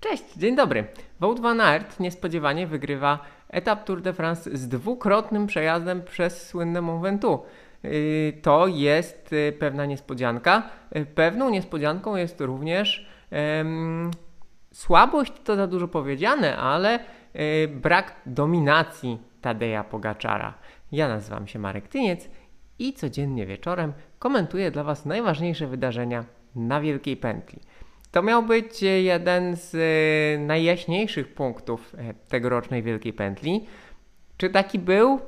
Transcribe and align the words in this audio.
Cześć, 0.00 0.24
dzień 0.36 0.56
dobry. 0.56 0.84
Wout 1.20 1.40
van 1.40 1.60
Aert 1.60 2.00
niespodziewanie 2.00 2.66
wygrywa 2.66 3.18
etap 3.48 3.84
Tour 3.84 4.02
de 4.02 4.12
France 4.12 4.56
z 4.56 4.68
dwukrotnym 4.68 5.46
przejazdem 5.46 6.02
przez 6.02 6.48
słynne 6.48 6.80
Mont 6.80 7.02
Ventoux. 7.02 7.46
Yy, 7.82 8.32
To 8.42 8.66
jest 8.66 9.32
yy, 9.32 9.52
pewna 9.52 9.86
niespodzianka. 9.86 10.62
Yy, 10.94 11.06
Pewną 11.06 11.50
niespodzianką 11.50 12.16
jest 12.16 12.40
również 12.40 13.08
słabość, 14.72 15.32
to 15.44 15.56
za 15.56 15.66
dużo 15.66 15.88
powiedziane, 15.88 16.56
ale 16.56 16.98
brak 17.68 18.14
dominacji 18.26 19.18
Tadeja 19.40 19.84
Pogaczara. 19.84 20.54
Ja 20.92 21.08
nazywam 21.08 21.46
się 21.46 21.58
Marek 21.58 21.88
Tyniec 21.88 22.28
i 22.78 22.92
codziennie 22.92 23.46
wieczorem 23.46 23.92
komentuję 24.18 24.70
dla 24.70 24.84
Was 24.84 25.06
najważniejsze 25.06 25.66
wydarzenia 25.66 26.24
na 26.56 26.80
Wielkiej 26.80 27.16
Pętli. 27.16 27.60
To 28.10 28.22
miał 28.22 28.42
być 28.42 28.82
jeden 28.82 29.56
z 29.56 29.74
e, 29.74 30.38
najjaśniejszych 30.46 31.34
punktów 31.34 31.94
e, 31.98 32.14
tegorocznej 32.14 32.82
Wielkiej 32.82 33.12
Pętli. 33.12 33.66
Czy 34.36 34.50
taki 34.50 34.78
był? 34.78 35.20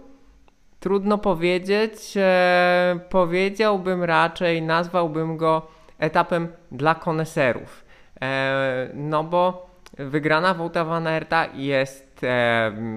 Trudno 0.81 1.19
powiedzieć. 1.19 2.15
E, 2.17 3.01
powiedziałbym 3.11 4.05
raczej, 4.05 4.63
nazwałbym 4.63 5.37
go 5.37 5.67
etapem 5.99 6.49
dla 6.73 6.95
koneserów. 6.95 7.85
E, 8.21 8.91
no 8.95 9.25
bo 9.25 9.71
wygrana 9.99 10.55
Wołta 10.55 10.85
Van 10.85 11.07
Aerta 11.07 11.47
jest 11.55 12.21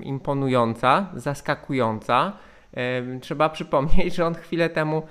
imponująca, 0.01 1.09
zaskakująca. 1.13 2.33
Trzeba 3.21 3.49
przypomnieć, 3.49 4.15
że 4.15 4.25
on 4.25 4.35
chwilę 4.35 4.69
temu 4.69 5.03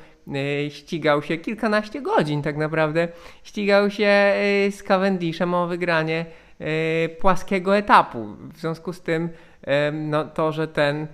ścigał 0.70 1.22
się 1.22 1.38
kilkanaście 1.38 2.02
godzin 2.02 2.42
tak 2.42 2.56
naprawdę. 2.56 3.08
Ścigał 3.42 3.90
się 3.90 4.06
e, 4.06 4.70
z 4.70 4.82
Cavendishem 4.82 5.54
o 5.54 5.66
wygranie 5.66 6.26
e, 6.58 7.08
płaskiego 7.08 7.76
etapu. 7.76 8.24
W 8.24 8.58
związku 8.58 8.92
z 8.92 9.00
tym 9.00 9.28
e, 9.62 9.92
no, 9.92 10.24
to, 10.24 10.52
że 10.52 10.68
ten 10.68 11.06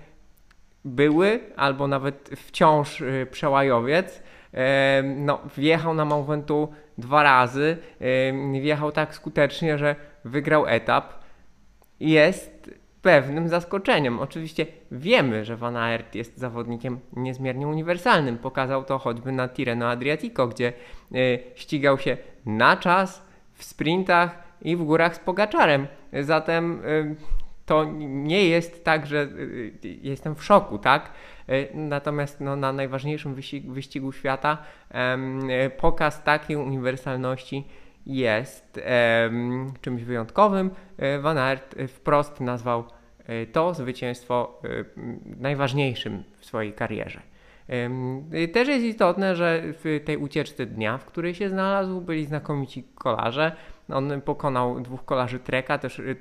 były 0.85 1.41
albo 1.57 1.87
nawet 1.89 2.31
wciąż 2.37 3.03
przełajowiec. 3.31 4.23
e, 4.55 5.03
No, 5.03 5.39
wjechał 5.57 5.95
na 5.95 6.05
Ventoux 6.23 6.75
dwa 6.99 7.23
razy. 7.23 7.77
e, 8.01 8.61
Wjechał 8.61 8.93
tak 8.93 9.15
skutecznie, 9.15 9.79
że 9.79 9.97
wygrał 10.25 10.67
etap. 10.67 11.13
Jest 12.01 12.58
pewnym 13.09 13.49
zaskoczeniem. 13.49 14.19
Oczywiście 14.19 14.67
wiemy, 14.93 15.45
że 15.45 15.57
Van 15.57 15.77
Aert 15.77 16.15
jest 16.15 16.39
zawodnikiem 16.39 16.99
niezmiernie 17.17 17.69
uniwersalnym. 17.69 18.39
Pokazał 18.39 18.85
to 18.85 18.99
choćby 18.99 19.33
na 19.33 19.49
Tirreno 19.49 19.89
Adriatico, 19.89 20.47
gdzie 20.47 20.69
e, 20.69 21.15
ścigał 21.55 21.99
się 21.99 22.17
na 22.47 22.77
czas, 22.77 23.29
w 23.53 23.65
sprintach 23.65 24.39
i 24.63 24.77
w 24.77 24.85
górach 24.85 25.17
z 25.17 25.19
Pogaczarem. 25.19 25.87
Zatem 26.21 26.83
e, 26.85 27.15
to 27.67 27.85
nie 27.99 28.49
jest 28.49 28.85
tak, 28.85 29.07
że 29.07 29.23
y, 29.23 29.73
y, 29.85 29.99
jestem 30.03 30.35
w 30.35 30.45
szoku, 30.45 30.79
tak? 30.79 31.11
Y, 31.49 31.69
Natomiast 31.75 32.41
no, 32.41 32.57
na 32.57 32.73
najważniejszym 32.73 33.35
wyścigu, 33.35 33.73
wyścigu 33.73 34.13
świata 34.13 34.59
y, 35.67 35.71
pokaz 35.71 36.23
takiej 36.23 36.57
uniwersalności 36.57 37.65
jest 38.09 38.81
czymś 39.81 40.03
wyjątkowym. 40.03 40.71
Y, 41.03 41.21
Van 41.21 41.39
Aert 41.39 41.77
y, 41.77 41.89
wprost 41.89 42.41
nazwał 42.41 42.81
y, 42.81 42.85
to 43.53 43.75
zwycięstwo 43.75 44.61
y, 44.65 44.85
najważniejszym 45.41 46.23
w 46.39 46.47
swojej 46.47 46.73
karierze. 46.73 47.21
Y, 48.35 48.49
Też 48.49 48.69
jest 48.69 48.85
istotne, 48.85 49.37
że 49.37 49.63
w 49.65 50.01
tej 50.05 50.17
ucieczce 50.17 50.67
dnia, 50.67 50.99
w 50.99 51.05
której 51.05 51.35
się 51.35 51.49
znalazł, 51.49 52.01
byli 52.01 52.27
znakomici 52.27 52.85
kolarze. 52.95 53.53
On 53.93 54.21
pokonał 54.21 54.81
dwóch 54.81 55.05
kolarzy 55.05 55.39
treka, 55.39 55.79
też 55.79 55.99
y, 55.99 56.17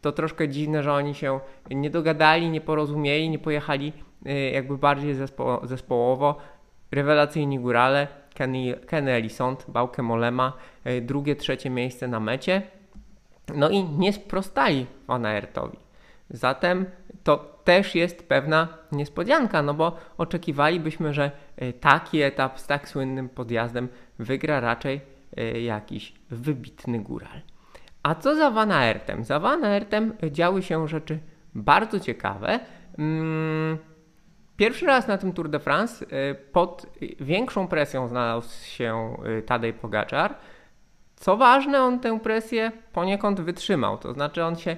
to 0.00 0.12
troszkę 0.12 0.48
dziwne, 0.48 0.82
że 0.82 0.92
oni 0.92 1.14
się 1.14 1.40
nie 1.70 1.90
dogadali, 1.90 2.50
nie 2.50 2.60
porozumieli, 2.60 3.30
nie 3.30 3.38
pojechali 3.38 3.92
y, 4.26 4.50
jakby 4.50 4.78
bardziej 4.78 5.14
zespo, 5.14 5.60
zespołowo. 5.64 6.36
Rewelacyjni 6.90 7.58
górale, 7.58 8.08
Kenny, 8.34 8.74
Kenny 8.86 9.12
Elissont, 9.12 9.64
Bauke 9.68 10.02
Molema, 10.02 10.52
y, 10.86 11.00
drugie, 11.00 11.36
trzecie 11.36 11.70
miejsce 11.70 12.08
na 12.08 12.20
mecie. 12.20 12.62
No 13.54 13.70
i 13.70 13.84
nie 13.84 14.12
sprostali 14.12 14.86
Van 15.06 15.26
Aertowi. 15.26 15.89
Zatem 16.30 16.86
to 17.24 17.60
też 17.64 17.94
jest 17.94 18.28
pewna 18.28 18.68
niespodzianka, 18.92 19.62
no 19.62 19.74
bo 19.74 19.96
oczekiwalibyśmy, 20.18 21.14
że 21.14 21.30
y, 21.62 21.72
taki 21.72 22.22
etap 22.22 22.60
z 22.60 22.66
tak 22.66 22.88
słynnym 22.88 23.28
podjazdem 23.28 23.88
wygra 24.18 24.60
raczej 24.60 25.00
y, 25.38 25.60
jakiś 25.60 26.14
wybitny 26.30 26.98
góral. 26.98 27.40
A 28.02 28.14
co 28.14 28.36
za 28.36 28.50
Van 28.50 28.72
Aertem? 28.72 29.24
Za 29.24 29.40
Van 29.40 29.64
Aertem 29.64 30.12
działy 30.30 30.62
się 30.62 30.88
rzeczy 30.88 31.18
bardzo 31.54 32.00
ciekawe. 32.00 32.60
Mm, 32.98 33.78
Pierwszy 34.56 34.86
raz 34.86 35.08
na 35.08 35.18
tym 35.18 35.32
Tour 35.32 35.48
de 35.48 35.58
France 35.58 36.04
y, 36.04 36.34
pod 36.34 36.86
większą 37.20 37.68
presją 37.68 38.08
znalazł 38.08 38.64
się 38.64 39.16
Tadej 39.46 39.72
Pogaczar. 39.72 40.34
Co 41.16 41.36
ważne, 41.36 41.82
on 41.82 42.00
tę 42.00 42.20
presję 42.20 42.72
poniekąd 42.92 43.40
wytrzymał, 43.40 43.98
to 43.98 44.12
znaczy 44.12 44.44
on 44.44 44.56
się 44.56 44.76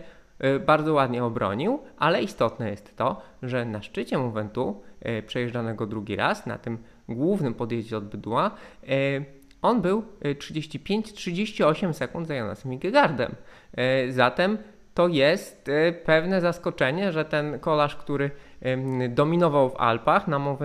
bardzo 0.66 0.92
ładnie 0.92 1.24
obronił, 1.24 1.78
ale 1.98 2.22
istotne 2.22 2.70
jest 2.70 2.96
to, 2.96 3.22
że 3.42 3.64
na 3.64 3.82
szczycie 3.82 4.18
Mont 4.18 4.34
Ventoux, 4.34 4.80
y, 5.06 5.22
przejeżdżanego 5.22 5.86
drugi 5.86 6.16
raz, 6.16 6.46
na 6.46 6.58
tym 6.58 6.78
głównym 7.08 7.54
podjeździe 7.54 7.96
od 7.96 8.04
Bydła, 8.04 8.50
y, 8.84 9.24
on 9.62 9.80
był 9.80 10.04
y, 10.24 10.34
35-38 10.34 11.92
sekund 11.92 12.26
za 12.26 12.34
Jonasem 12.34 12.70
Vingegaardem. 12.70 13.34
Y, 14.08 14.12
Zatem 14.12 14.58
to 14.94 15.08
jest 15.08 15.70
pewne 16.04 16.40
zaskoczenie, 16.40 17.12
że 17.12 17.24
ten 17.24 17.58
kolarz, 17.58 17.96
który 17.96 18.30
dominował 19.08 19.70
w 19.70 19.76
Alpach 19.76 20.28
na 20.28 20.56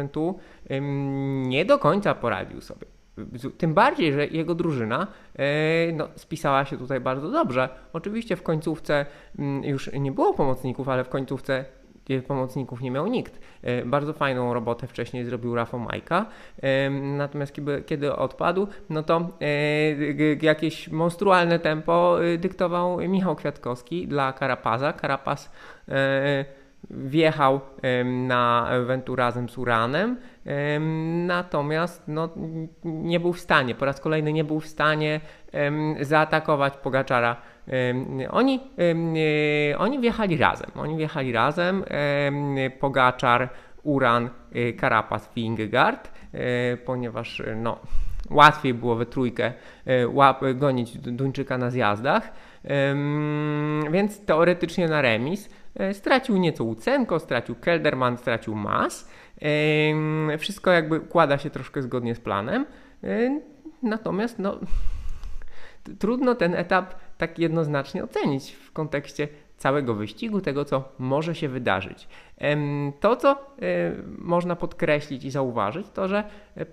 ym, 0.72 1.50
nie 1.50 1.66
do 1.66 1.80
końca 1.80 2.16
poradził 2.16 2.62
sobie. 2.62 2.97
Tym 3.58 3.74
bardziej, 3.74 4.14
że 4.14 4.28
jego 4.28 4.56
drużyna 4.56 5.08
e, 5.36 5.46
no, 5.94 6.08
spisała 6.16 6.66
się 6.66 6.78
tutaj 6.78 7.00
bardzo 7.00 7.32
dobrze. 7.32 7.70
Oczywiście 7.94 8.36
w 8.36 8.44
końcówce 8.44 9.06
mm, 9.40 9.64
już 9.64 9.94
nie 9.94 10.12
było 10.12 10.34
pomocników, 10.34 10.90
ale 10.90 11.04
w 11.04 11.10
końcówce 11.10 11.66
e, 12.10 12.22
pomocników 12.22 12.82
nie 12.82 12.92
miał 12.92 13.08
nikt. 13.08 13.40
E, 13.64 13.86
Bardzo 13.86 14.14
fajną 14.14 14.54
robotę 14.54 14.88
wcześniej 14.88 15.26
zrobił 15.26 15.56
Rafał 15.56 15.80
Majka, 15.80 16.26
natomiast 17.02 17.54
kiedy, 17.86 18.16
odpadł, 18.16 18.68
no 18.90 19.04
to 19.04 19.30
jakieś 20.42 20.92
monstrualne 20.92 21.60
tempo 21.60 22.18
dyktował 22.38 22.98
Michał 22.98 23.36
Kwiatkowski 23.36 24.08
dla 24.08 24.34
Karapaza. 24.34 24.94
Karapaz 24.94 25.52
wjechał 26.90 27.60
na 28.06 28.70
Ventu 28.86 29.16
razem 29.16 29.50
z 29.50 29.58
Uranem, 29.58 30.10
em, 30.10 30.18
natomiast 31.26 32.04
no, 32.08 32.30
nie 32.84 33.20
był 33.20 33.34
w 33.34 33.40
stanie, 33.40 33.76
po 33.76 33.86
raz 33.86 34.02
kolejny 34.02 34.34
nie 34.34 34.44
był 34.44 34.60
w 34.60 34.68
stanie 34.68 35.22
zaatakować 36.02 36.78
Pogaczara. 36.78 37.36
Oni, 38.30 38.60
e, 39.72 39.78
oni 39.78 40.00
wjechali 40.00 40.38
razem, 40.38 40.72
oni 40.76 40.98
wjechali 40.98 41.32
razem, 41.32 41.84
em, 41.88 42.56
Pogaczar, 42.80 43.50
Uran, 43.84 44.30
e, 44.54 44.74
Karapaz, 44.74 45.30
Vingegaard, 45.36 46.12
e, 46.34 46.78
ponieważ 46.78 47.44
no, 47.56 47.80
łatwiej 48.30 48.74
było 48.74 48.96
we 48.96 49.06
trójkę 49.06 49.54
gonić 50.56 50.98
Du- 50.98 51.12
Duńczyka 51.12 51.58
na 51.58 51.70
zjazdach, 51.70 52.32
więc 53.92 54.26
teoretycznie 54.26 54.88
na 54.88 55.02
remis. 55.02 55.50
Stracił 55.94 56.38
nieco 56.38 56.64
Łucenko, 56.64 57.20
stracił 57.20 57.56
Kelderman, 57.56 58.18
stracił 58.18 58.56
Mas. 58.56 59.10
Wszystko 60.38 60.72
jakby 60.72 61.00
układa 61.00 61.38
się 61.38 61.50
troszkę 61.50 61.82
zgodnie 61.82 62.16
z 62.16 62.20
planem. 62.20 62.66
Natomiast 63.84 64.40
no, 64.40 64.60
trudno 66.00 66.36
ten 66.36 66.56
etap 66.56 66.96
tak 67.18 67.40
jednoznacznie 67.40 68.04
ocenić 68.04 68.52
w 68.52 68.72
kontekście 68.72 69.28
całego 69.58 69.96
wyścigu, 69.96 70.42
tego 70.42 70.66
co 70.66 70.84
może 71.00 71.36
się 71.36 71.50
wydarzyć. 71.50 72.08
To, 73.00 73.16
co 73.16 73.32
e, 73.32 73.38
można 74.18 74.56
podkreślić 74.56 75.26
i 75.26 75.32
zauważyć, 75.32 75.88
to 75.90 76.08
że 76.08 76.24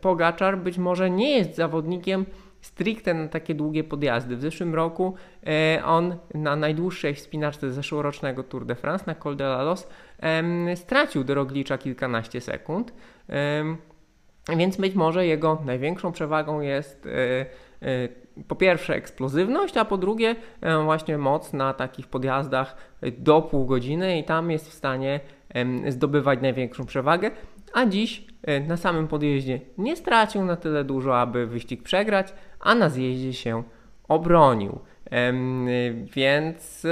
Pogaczar 0.00 0.58
być 0.58 0.78
może 0.78 1.10
nie 1.10 1.38
jest 1.38 1.54
zawodnikiem 1.54 2.26
stricte 2.60 3.14
na 3.14 3.28
takie 3.28 3.54
długie 3.54 3.84
podjazdy. 3.84 4.36
W 4.36 4.40
zeszłym 4.40 4.74
roku 4.74 5.14
e, 5.46 5.84
on 5.84 6.16
na 6.34 6.56
najdłuższej 6.56 7.14
wspinaczce 7.14 7.72
zeszłorocznego 7.72 8.42
Tour 8.42 8.66
de 8.66 8.74
France 8.74 9.04
na 9.06 9.14
Col 9.14 9.36
de 9.36 9.44
la 9.44 9.62
Los 9.62 9.88
stracił 10.74 11.24
do 11.24 11.34
Roglicza 11.34 11.78
kilkanaście 11.78 12.40
sekund. 12.40 12.92
Więc 14.48 14.76
być 14.76 14.94
może 14.94 15.26
jego 15.26 15.62
największą 15.64 16.12
przewagą 16.12 16.60
jest 16.60 17.06
e, 17.06 17.10
e, 17.82 18.08
po 18.48 18.54
pierwsze 18.54 18.94
eksplozywność, 18.94 19.76
a 19.76 19.84
po 19.84 19.98
drugie 19.98 20.36
e, 20.60 20.82
właśnie 20.84 21.18
moc 21.18 21.52
na 21.52 21.74
takich 21.74 22.06
podjazdach 22.06 22.76
do 23.18 23.42
pół 23.42 23.66
godziny 23.66 24.18
i 24.18 24.24
tam 24.24 24.50
jest 24.50 24.70
w 24.70 24.74
stanie 24.74 25.20
zdobywać 25.88 26.38
największą 26.42 26.86
przewagę, 26.86 27.30
a 27.72 27.86
dziś 27.86 28.26
na 28.68 28.76
samym 28.76 29.08
podjeździe 29.08 29.60
nie 29.78 29.96
stracił 29.96 30.44
na 30.44 30.56
tyle 30.56 30.84
dużo, 30.84 31.20
aby 31.20 31.46
wyścig 31.46 31.82
przegrać, 31.82 32.34
a 32.60 32.74
na 32.74 32.88
zjeździe 32.88 33.32
się 33.32 33.62
obronił. 34.08 34.78
Więc 36.14 36.86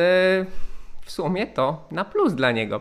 w 1.02 1.10
sumie 1.10 1.46
to 1.46 1.88
na 1.90 2.04
plus 2.04 2.34
dla 2.34 2.50
niego. 2.50 2.80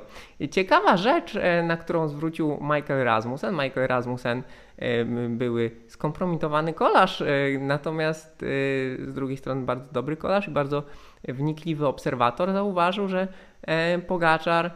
Ciekawa 0.52 0.98
rzecz, 0.98 1.38
na 1.64 1.78
którą 1.78 2.08
zwrócił 2.08 2.58
Michael 2.62 3.04
Rasmussen. 3.04 3.54
Michael 3.54 3.88
Rasmussen 3.88 4.44
były 5.30 5.72
skompromitowany 5.88 6.74
kolarz, 6.74 7.24
natomiast 7.60 8.40
z 9.00 9.14
drugiej 9.14 9.38
strony 9.38 9.66
bardzo 9.66 9.92
dobry 9.92 10.18
kolarz 10.18 10.48
i 10.48 10.52
bardzo 10.52 10.84
wnikliwy 11.24 11.88
obserwator 11.88 12.52
zauważył, 12.52 13.08
że 13.08 13.28
Pogaczar 14.08 14.72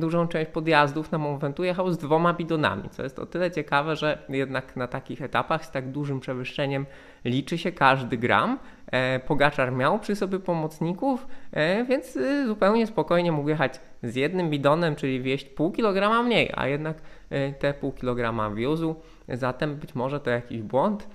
dużą 0.00 0.28
część 0.28 0.50
podjazdów 0.50 1.12
na 1.12 1.18
Mont 1.18 1.58
jechał 1.58 1.90
z 1.90 1.98
dwoma 1.98 2.32
bidonami, 2.34 2.88
co 2.90 3.02
jest 3.02 3.18
o 3.18 3.26
tyle 3.26 3.50
ciekawe, 3.50 3.96
że 3.96 4.18
jednak 4.28 4.76
na 4.76 4.86
takich 4.86 5.22
etapach 5.22 5.64
z 5.64 5.70
tak 5.70 5.90
dużym 5.90 6.20
przewyższeniem 6.20 6.86
liczy 7.24 7.58
się 7.58 7.72
każdy 7.72 8.16
gram. 8.16 8.58
E, 8.92 9.20
Pogaczar 9.20 9.72
miał 9.72 9.98
przy 9.98 10.16
sobie 10.16 10.38
pomocników, 10.38 11.26
e, 11.52 11.84
więc 11.84 12.16
y, 12.16 12.46
zupełnie 12.46 12.86
spokojnie 12.86 13.32
mógł 13.32 13.48
jechać 13.48 13.80
z 14.02 14.14
jednym 14.14 14.50
bidonem, 14.50 14.96
czyli 14.96 15.20
wieść 15.22 15.44
pół 15.44 15.72
kilograma 15.72 16.22
mniej, 16.22 16.52
a 16.54 16.66
jednak 16.66 16.96
e, 17.30 17.52
te 17.52 17.74
pół 17.74 17.92
kilograma 17.92 18.50
wiózł, 18.50 18.94
zatem 19.28 19.76
być 19.76 19.94
może 19.94 20.20
to 20.20 20.30
jakiś 20.30 20.62
błąd. 20.62 21.08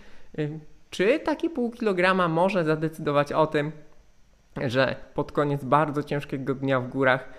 Czy 0.89 1.19
taki 1.19 1.49
pół 1.49 1.71
kilograma 1.71 2.27
może 2.27 2.63
zadecydować 2.63 3.31
o 3.31 3.47
tym, 3.47 3.71
że 4.67 4.95
pod 5.13 5.31
koniec 5.31 5.63
bardzo 5.63 6.03
ciężkiego 6.03 6.55
dnia 6.55 6.79
w 6.79 6.87
górach 6.87 7.29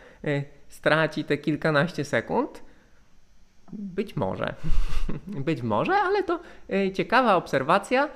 straci 0.68 1.24
te 1.24 1.38
kilkanaście 1.38 2.04
sekund? 2.04 2.62
Być 3.72 4.16
może. 4.16 4.54
Być 5.46 5.62
może, 5.62 5.94
ale 5.94 6.22
to 6.22 6.40
ciekawa 6.94 7.36
obserwacja 7.36 8.08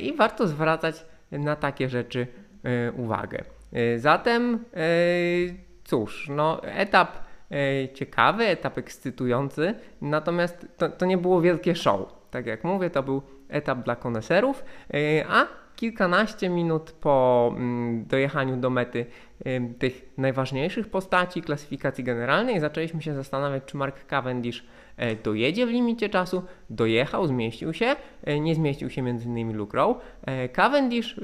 i 0.00 0.16
warto 0.16 0.46
zwracać 0.46 1.04
na 1.32 1.56
takie 1.56 1.88
rzeczy 1.88 2.26
e, 2.64 2.92
uwagę. 2.92 3.44
Zatem, 3.96 4.64
cóż, 5.84 6.28
no, 6.28 6.62
etap 6.64 7.18
ciekawy, 7.94 8.46
etap 8.46 8.78
ekscytujący, 8.78 9.74
natomiast 10.00 10.66
to, 10.76 10.88
to 10.88 11.06
nie 11.06 11.18
było 11.18 11.40
wielkie 11.40 11.74
show. 11.74 12.00
Tak 12.30 12.46
jak 12.46 12.64
mówię, 12.64 12.90
to 12.90 13.02
był 13.02 13.22
etap 13.48 13.84
dla 13.84 13.96
koneserów, 13.96 14.64
a 15.28 15.46
kilkanaście 15.76 16.48
minut 16.48 16.92
po 16.92 17.54
mm, 17.56 18.06
dojechaniu 18.06 18.56
do 18.56 18.70
mety 18.70 19.06
tych 19.78 20.10
najważniejszych 20.18 20.88
postaci 20.88 21.42
klasyfikacji 21.42 22.04
generalnej 22.04 22.60
zaczęliśmy 22.60 23.02
się 23.02 23.14
zastanawiać, 23.14 23.62
czy 23.66 23.76
Mark 23.76 24.06
Cavendish 24.06 24.64
e, 24.96 25.16
dojedzie 25.16 25.66
w 25.66 25.70
limicie 25.70 26.08
czasu, 26.08 26.42
dojechał, 26.70 27.26
zmieścił 27.26 27.72
się, 27.72 27.96
e, 28.24 28.40
nie 28.40 28.54
zmieścił 28.54 28.90
się 28.90 29.02
m.in. 29.02 29.66
Rowe. 29.72 30.00
E, 30.26 30.48
Cavendish 30.48 31.20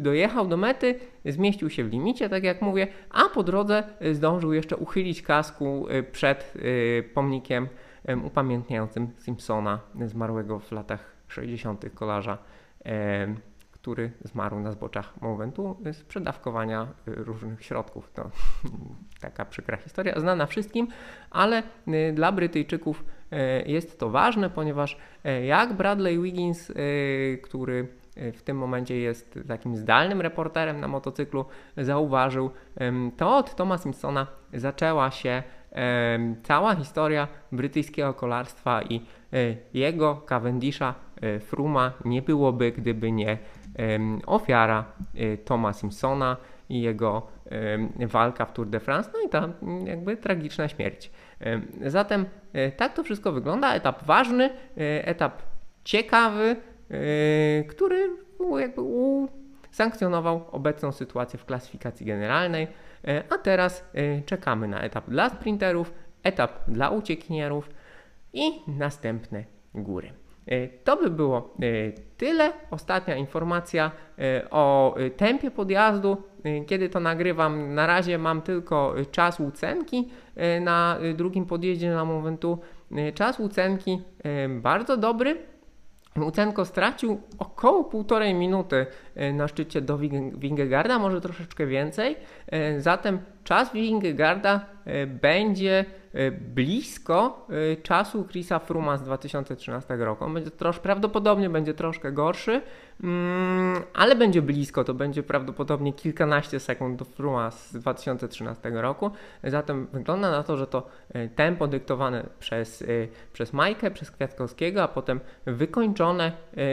dojechał 0.00 0.46
do 0.46 0.56
mety, 0.56 0.94
zmieścił 1.24 1.70
się 1.70 1.84
w 1.84 1.92
limicie, 1.92 2.28
tak 2.28 2.44
jak 2.44 2.62
mówię, 2.62 2.86
a 3.10 3.28
po 3.28 3.42
drodze 3.42 3.82
zdążył 4.12 4.52
jeszcze 4.52 4.76
uchylić 4.76 5.22
kasku 5.22 5.86
przed 6.12 6.54
pomnikiem 7.14 7.68
upamiętniającym 8.24 9.08
Simpsona, 9.18 9.80
zmarłego 10.06 10.58
w 10.58 10.72
latach 10.72 11.16
60. 11.28 11.84
kolarza 11.94 12.38
który 13.86 14.10
zmarł 14.24 14.60
na 14.60 14.72
zboczach 14.72 15.20
momentu 15.20 15.76
z 15.92 16.02
przedawkowania 16.02 16.86
y, 17.08 17.14
różnych 17.14 17.64
środków. 17.64 18.10
To 18.14 18.30
taka 19.20 19.44
przykra 19.44 19.76
historia, 19.76 20.20
znana 20.20 20.46
wszystkim, 20.46 20.88
ale 21.30 21.62
y, 21.88 22.12
dla 22.14 22.32
Brytyjczyków 22.32 23.04
y, 23.32 23.36
jest 23.70 24.00
to 24.00 24.10
ważne, 24.10 24.50
ponieważ 24.50 24.98
jak 25.44 25.72
Bradley 25.72 26.22
Wiggins, 26.22 26.72
który 27.42 27.88
w 28.32 28.42
tym 28.42 28.56
momencie 28.56 28.96
jest 28.96 29.38
takim 29.48 29.76
zdalnym 29.76 30.20
reporterem 30.20 30.80
na 30.80 30.88
motocyklu, 30.88 31.44
zauważył, 31.76 32.50
to 33.16 33.36
od 33.36 33.56
Toma 33.56 33.78
Simpsona 33.78 34.26
zaczęła 34.54 35.10
się 35.10 35.42
cała 36.42 36.74
historia 36.74 37.28
brytyjskiego 37.52 38.14
kolarstwa 38.14 38.82
i 38.82 39.00
jego 39.74 40.22
Cavendisha 40.28 40.94
Fruma 41.40 41.92
nie 42.04 42.22
byłoby, 42.22 42.72
gdyby 42.72 43.12
nie 43.12 43.38
ofiara 44.26 44.84
y, 45.14 45.38
Toma 45.44 45.72
Simpsona 45.72 46.36
i 46.68 46.80
jego 46.80 47.26
walka 48.06 48.44
w 48.46 48.52
Tour 48.52 48.66
de 48.66 48.80
France, 48.80 49.10
no 49.14 49.20
i 49.26 49.28
ta 49.28 49.48
mm, 49.62 49.86
jakby 49.86 50.16
tragiczna 50.16 50.68
śmierć. 50.68 51.10
Zatem 51.86 52.26
e, 52.52 52.72
tak 52.72 52.94
to 52.94 53.04
wszystko 53.04 53.32
wygląda. 53.32 53.74
Etap 53.74 54.04
ważny, 54.04 54.44
e, 54.44 55.06
etap 55.06 55.42
ciekawy, 55.84 56.56
e, 56.90 57.64
który 57.64 58.10
jakby 58.58 58.82
sankcjonował 59.70 60.44
obecną 60.52 60.92
sytuację 60.92 61.38
w 61.38 61.44
klasyfikacji 61.44 62.06
generalnej, 62.06 62.68
a 63.30 63.38
teraz 63.38 63.84
czekamy 64.26 64.68
na 64.68 64.80
etap 64.80 65.10
dla 65.10 65.30
sprinterów, 65.30 65.92
etap 66.22 66.52
dla 66.68 66.90
uciekinierów 66.90 67.70
i 68.32 68.50
następne 68.66 69.44
góry. 69.74 70.12
E, 70.46 70.68
to 70.68 70.96
by 70.96 71.10
było 71.10 71.38
e, 71.38 71.92
tyle. 72.16 72.52
Ostatnia 72.70 73.16
informacja 73.16 73.90
e, 74.18 74.50
o 74.50 74.94
tempie 75.16 75.50
podjazdu. 75.50 76.16
Kiedy 76.66 76.88
to 76.88 77.00
nagrywam, 77.00 77.74
na 77.74 77.86
razie 77.86 78.18
mam 78.18 78.42
tylko 78.42 78.94
czas 79.10 79.40
łucenki 79.40 80.08
na 80.60 80.98
drugim 81.14 81.46
podjeździe 81.46 81.90
na 81.90 82.04
momentu. 82.04 82.58
Czas 83.14 83.38
łucenki 83.38 84.02
bardzo 84.48 84.96
dobry. 84.96 85.36
Łucenko 86.16 86.64
stracił 86.64 87.20
około 87.38 87.84
półtorej 87.84 88.34
minuty 88.34 88.86
na 89.32 89.48
szczycie 89.48 89.80
do 89.80 89.98
Wingegarda, 90.38 90.98
może 90.98 91.20
troszeczkę 91.20 91.66
więcej. 91.66 92.16
Zatem 92.78 93.18
czas 93.46 93.72
Wingegarda 93.72 94.66
będzie 95.22 95.84
E, 96.16 96.30
blisko 96.30 97.46
e, 97.72 97.76
czasu 97.76 98.24
Chrisa 98.24 98.58
Fruma 98.58 98.96
z 98.96 99.02
2013 99.02 99.96
roku. 99.96 100.30
Będzie 100.30 100.50
trosz, 100.50 100.78
prawdopodobnie 100.78 101.50
będzie 101.50 101.74
troszkę 101.74 102.12
gorszy, 102.12 102.62
mm, 103.02 103.82
ale 103.94 104.16
będzie 104.16 104.42
blisko. 104.42 104.84
To 104.84 104.94
będzie 104.94 105.22
prawdopodobnie 105.22 105.92
kilkanaście 105.92 106.60
sekund 106.60 106.98
do 106.98 107.04
Fruma 107.04 107.50
z 107.50 107.72
2013 107.72 108.70
roku. 108.70 109.10
Zatem 109.44 109.86
wygląda 109.92 110.30
na 110.30 110.42
to, 110.42 110.56
że 110.56 110.66
to 110.66 110.86
e, 111.08 111.28
tempo 111.28 111.66
dyktowane 111.66 112.26
przez, 112.38 112.84
przez 113.32 113.52
Majkę, 113.52 113.90
przez 113.90 114.10
Kwiatkowskiego, 114.10 114.82
a 114.82 114.88
potem 114.88 115.20
wykończone 115.46 116.32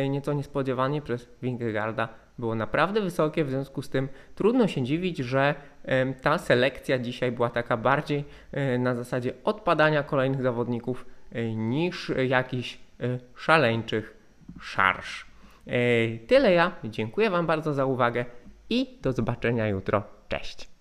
nieco 0.10 0.34
niespodziewanie 0.34 1.02
przez 1.02 1.30
Wingegarda 1.42 2.23
było 2.38 2.56
naprawdę 2.56 3.02
wysokie, 3.02 3.46
w 3.46 3.50
związku 3.50 3.82
z 3.82 3.90
tym 3.90 4.10
trudno 4.36 4.68
się 4.68 4.84
dziwić, 4.84 5.18
że 5.18 5.56
ta 6.22 6.38
selekcja 6.38 7.00
dzisiaj 7.00 7.32
była 7.32 7.50
taka 7.50 7.78
bardziej 7.78 8.26
e, 8.52 8.78
na 8.78 8.96
zasadzie 8.96 9.34
odpadania 9.44 10.04
kolejnych 10.04 10.42
zawodników 10.42 11.06
e, 11.32 11.56
niż 11.56 12.12
jakichś 12.28 12.78
e, 13.00 13.20
szaleńczych 13.36 14.18
szarż. 14.62 15.26
Tyle 16.28 16.54
ja. 16.54 16.72
Dziękuję 16.84 17.30
Wam 17.30 17.48
bardzo 17.48 17.74
za 17.74 17.86
uwagę 17.86 18.26
i 18.70 19.00
do 19.02 19.14
zobaczenia 19.14 19.68
jutro. 19.68 20.04
Cześć. 20.28 20.73